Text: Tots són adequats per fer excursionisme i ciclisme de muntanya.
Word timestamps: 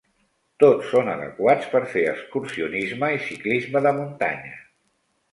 Tots 0.61 0.87
són 0.93 1.09
adequats 1.15 1.67
per 1.73 1.81
fer 1.91 2.01
excursionisme 2.13 3.09
i 3.17 3.19
ciclisme 3.27 3.83
de 3.89 3.93
muntanya. 3.99 4.57